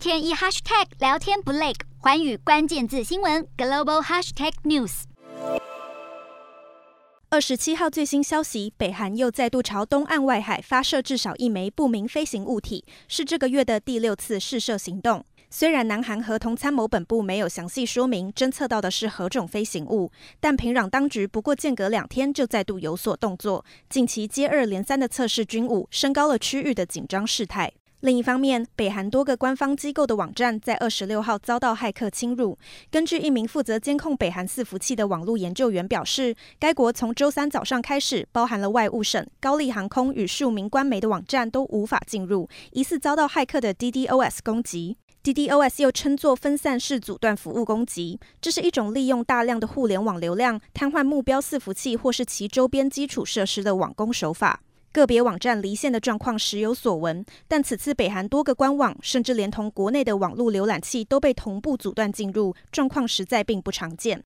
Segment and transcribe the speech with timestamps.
[0.00, 5.02] 天一 hashtag 聊天不累，寰宇关键字新闻 global hashtag news。
[7.28, 15.22] 二十七号最新消息，北韩又再度朝东岸外海发射至少一枚不明飞行物体，是这个月的第六次试射行动。
[15.50, 20.10] 虽然南韩合同参谋本部没有详细说明侦测到的是何种飞行物，
[20.40, 27.70] 但平壤当局不过间隔两天就再度有所动作，近期接二连三的测试军武，升高了区域的紧张事态。
[28.00, 32.58] 另一方面，北韩多个官方机构的网站在二十六号遭到骇客侵入。
[32.90, 44.96] 根据一名负责监控北韩伺服器的网络研究员表示，该国从周三早上开始，包含了外务省、高丽航空与数名官媒的网站都无法进入，疑似遭到骇客的 DDoS 攻击。
[45.22, 54.62] DDoS 又称作分散式阻断服务攻击，这是一种利用大量的互联网流量瘫痪目标伺服器或是其周边基础设施的网攻手法。
[54.92, 64.18] 个别网站离线的状况时有所闻，但此次北韩多个官网，甚至连同国内的网络浏览器都被同步阻断进入，状况实在并不常见。